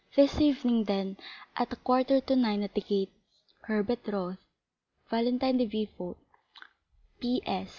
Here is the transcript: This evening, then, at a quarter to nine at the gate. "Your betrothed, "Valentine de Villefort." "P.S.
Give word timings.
This 0.15 0.39
evening, 0.41 0.85
then, 0.85 1.17
at 1.55 1.71
a 1.71 1.75
quarter 1.75 2.19
to 2.21 2.35
nine 2.35 2.63
at 2.63 2.73
the 2.73 2.81
gate. 2.81 3.11
"Your 3.69 3.83
betrothed, 3.83 4.39
"Valentine 5.11 5.57
de 5.57 5.67
Villefort." 5.67 6.17
"P.S. 7.19 7.69